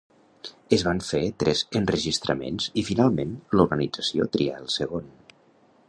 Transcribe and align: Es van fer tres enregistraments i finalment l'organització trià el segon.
Es 0.77 0.83
van 0.85 1.01
fer 1.07 1.19
tres 1.43 1.61
enregistraments 1.81 2.71
i 2.83 2.87
finalment 2.91 3.37
l'organització 3.59 4.31
trià 4.37 4.57
el 4.65 4.69
segon. 4.79 5.15